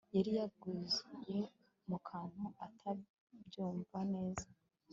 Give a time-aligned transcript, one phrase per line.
[0.15, 1.39] yari yaguye
[1.87, 4.47] mukantu atabyumbva neza